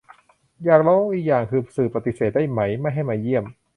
[0.65, 3.45] อยากรู้อีกอย่างคือ สื่อปฏิเสธได้ไหม ไม่ให้มาเยี่ยม